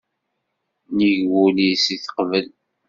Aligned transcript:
Nnig 0.91 1.17
wul-is 1.31 1.85
i 1.95 1.97
t-teqbel. 1.97 2.47